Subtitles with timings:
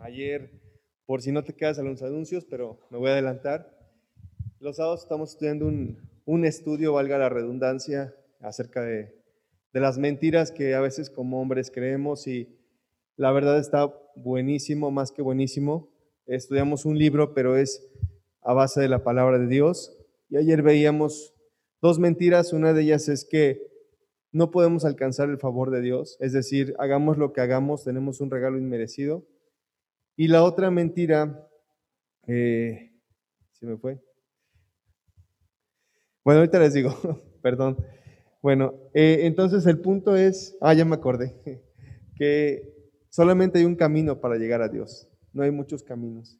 [0.00, 0.50] ayer,
[1.06, 3.76] por si no te quedas a los anuncios, pero me voy a adelantar.
[4.58, 9.20] Los sábados estamos estudiando un, estudio, valga la redundancia, acerca de,
[9.72, 12.56] de las mentiras que a veces como hombres creemos y
[13.16, 15.90] la verdad está buenísimo, más que buenísimo.
[16.26, 17.86] Estudiamos un libro, pero es
[18.42, 19.96] a base de la palabra de Dios.
[20.28, 21.34] Y ayer veíamos
[21.82, 22.52] dos mentiras.
[22.52, 23.70] Una de ellas es que
[24.32, 28.30] no podemos alcanzar el favor de Dios, es decir, hagamos lo que hagamos, tenemos un
[28.30, 29.26] regalo inmerecido.
[30.20, 31.48] Y la otra mentira,
[32.26, 32.92] eh,
[33.52, 33.98] ¿se me fue?
[36.22, 36.94] Bueno, ahorita les digo,
[37.42, 37.78] perdón.
[38.42, 41.62] Bueno, eh, entonces el punto es, ah, ya me acordé,
[42.16, 46.38] que solamente hay un camino para llegar a Dios, no hay muchos caminos.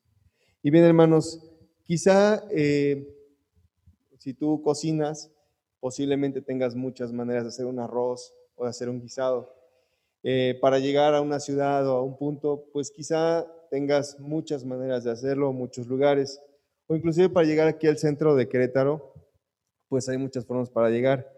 [0.63, 1.51] Y bien, hermanos,
[1.85, 3.09] quizá eh,
[4.19, 5.33] si tú cocinas,
[5.81, 9.55] posiblemente tengas muchas maneras de hacer un arroz o de hacer un guisado.
[10.23, 15.05] Eh, para llegar a una ciudad o a un punto, pues quizá tengas muchas maneras
[15.05, 16.43] de hacerlo, muchos lugares,
[16.89, 19.15] o inclusive para llegar aquí al centro de Querétaro,
[19.89, 21.33] pues hay muchas formas para llegar.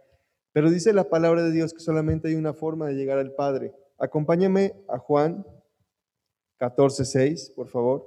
[0.53, 3.75] Pero dice la palabra de Dios que solamente hay una forma de llegar al Padre.
[3.99, 5.47] Acompáñame a Juan
[6.59, 8.07] 14:6, por favor.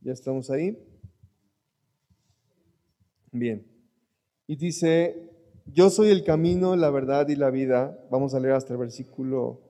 [0.00, 0.97] ¿Ya estamos ahí?
[3.32, 3.66] Bien.
[4.46, 5.28] Y dice,
[5.66, 7.98] yo soy el camino, la verdad y la vida.
[8.10, 9.60] Vamos a leer hasta el versículo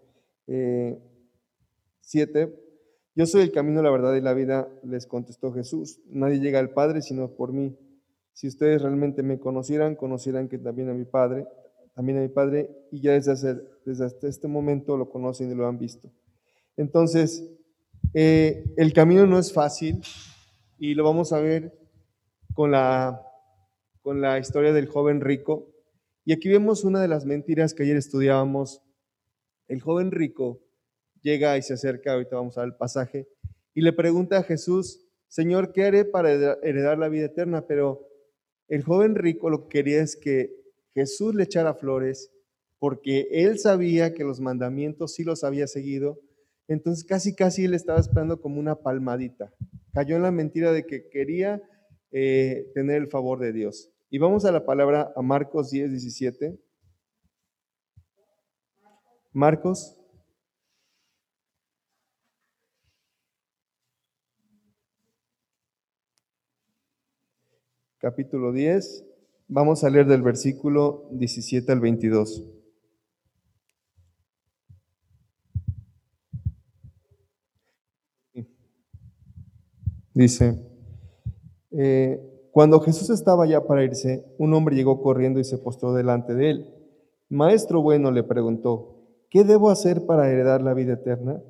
[0.46, 2.42] 7.
[2.42, 2.54] Eh,
[3.14, 6.00] yo soy el camino, la verdad y la vida, les contestó Jesús.
[6.06, 7.76] Nadie llega al Padre sino por mí.
[8.32, 11.48] Si ustedes realmente me conocieran, conocieran que también a mi Padre,
[11.94, 15.78] también a mi Padre, y ya desde, desde este momento lo conocen y lo han
[15.78, 16.12] visto.
[16.76, 17.44] Entonces,
[18.14, 20.00] eh, el camino no es fácil
[20.78, 21.76] y lo vamos a ver
[22.54, 23.27] con la,
[24.02, 25.72] con la historia del joven rico.
[26.24, 28.82] Y aquí vemos una de las mentiras que ayer estudiábamos.
[29.66, 30.60] El joven rico
[31.22, 33.28] llega y se acerca, ahorita vamos a ver el pasaje,
[33.74, 37.66] y le pregunta a Jesús, Señor, ¿qué haré para heredar la vida eterna?
[37.66, 38.08] Pero
[38.68, 40.54] el joven rico lo que quería es que
[40.94, 42.32] Jesús le echara flores
[42.78, 46.20] porque él sabía que los mandamientos sí los había seguido
[46.68, 49.52] entonces casi, casi él estaba esperando como una palmadita.
[49.94, 51.62] Cayó en la mentira de que quería
[52.12, 53.90] eh, tener el favor de Dios.
[54.10, 56.58] Y vamos a la palabra a Marcos 10, 17.
[59.34, 60.00] Marcos.
[67.98, 69.04] Capítulo 10.
[69.46, 72.46] Vamos a leer del versículo 17 al 22.
[80.14, 80.66] Dice,
[81.70, 86.34] eh, cuando Jesús estaba ya para irse, un hombre llegó corriendo y se postró delante
[86.34, 86.74] de él.
[87.28, 88.96] Maestro bueno le preguntó,
[89.30, 91.42] ¿qué debo hacer para heredar la vida eterna?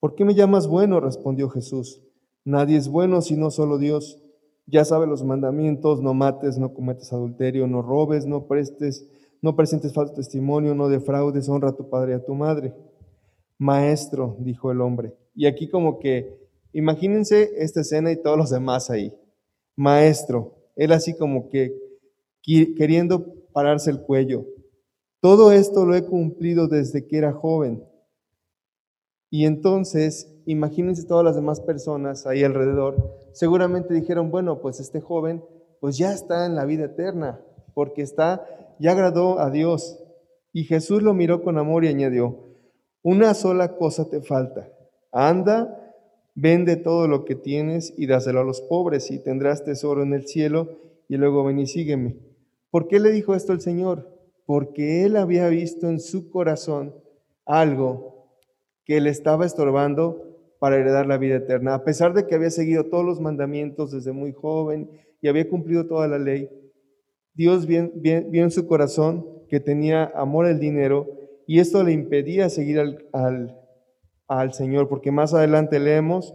[0.00, 1.00] ¿Por qué me llamas bueno?
[1.00, 2.02] respondió Jesús.
[2.44, 4.22] Nadie es bueno sino solo Dios.
[4.66, 9.06] Ya sabe los mandamientos, no mates, no cometas adulterio, no robes, no prestes,
[9.42, 12.74] no presentes falso testimonio, no defraudes, honra a tu padre y a tu madre.
[13.58, 15.14] Maestro, dijo el hombre.
[15.34, 16.46] Y aquí como que
[16.76, 19.10] Imagínense esta escena y todos los demás ahí.
[19.76, 21.74] Maestro, él así como que
[22.42, 24.46] queriendo pararse el cuello.
[25.20, 27.84] Todo esto lo he cumplido desde que era joven.
[29.30, 35.44] Y entonces, imagínense todas las demás personas ahí alrededor, seguramente dijeron, bueno, pues este joven
[35.80, 37.40] pues ya está en la vida eterna,
[37.74, 38.46] porque está,
[38.78, 40.02] ya agradó a Dios.
[40.52, 42.56] Y Jesús lo miró con amor y añadió,
[43.02, 44.68] una sola cosa te falta,
[45.12, 45.85] anda,
[46.38, 50.26] Vende todo lo que tienes y dáselo a los pobres y tendrás tesoro en el
[50.26, 52.18] cielo y luego ven y sígueme.
[52.70, 54.06] ¿Por qué le dijo esto el Señor?
[54.44, 56.94] Porque él había visto en su corazón
[57.46, 58.34] algo
[58.84, 60.26] que le estaba estorbando
[60.60, 61.72] para heredar la vida eterna.
[61.72, 64.90] A pesar de que había seguido todos los mandamientos desde muy joven
[65.22, 66.50] y había cumplido toda la ley,
[67.32, 71.06] Dios vio, en su corazón que tenía amor al dinero
[71.46, 73.65] y esto le impedía seguir al, al
[74.28, 76.34] al Señor, porque más adelante leemos,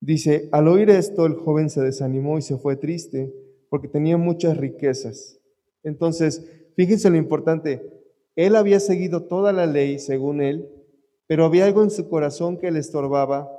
[0.00, 3.32] dice, al oír esto el joven se desanimó y se fue triste,
[3.68, 5.40] porque tenía muchas riquezas.
[5.82, 7.90] Entonces, fíjense lo importante,
[8.36, 10.68] él había seguido toda la ley según él,
[11.26, 13.50] pero había algo en su corazón que le estorbaba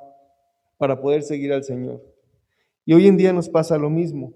[0.78, 2.02] para poder seguir al Señor.
[2.86, 4.34] Y hoy en día nos pasa lo mismo.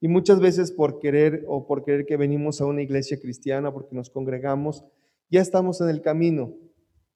[0.00, 3.94] Y muchas veces por querer o por querer que venimos a una iglesia cristiana, porque
[3.94, 4.84] nos congregamos,
[5.30, 6.56] ya estamos en el camino,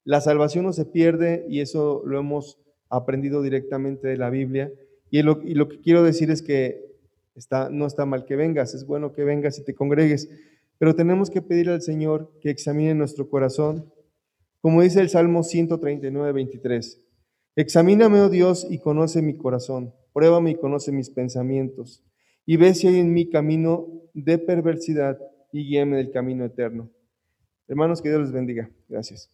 [0.06, 2.58] la salvación no se pierde y eso lo hemos
[2.88, 4.72] aprendido directamente de la Biblia.
[5.10, 6.86] Y lo, que quiero decir es que
[7.36, 10.30] Está, no está mal que vengas, es bueno que vengas y te congregues,
[10.78, 13.92] pero tenemos que pedir al Señor que examine nuestro corazón,
[14.62, 17.04] como dice el Salmo 139, 23.
[17.56, 22.02] Examíname, oh Dios, y conoce mi corazón, pruébame y conoce mis pensamientos,
[22.46, 25.18] y ve si hay en mi camino de perversidad
[25.52, 26.90] y guíame del camino eterno.
[27.68, 28.70] Hermanos, que Dios les bendiga.
[28.88, 29.30] Gracias.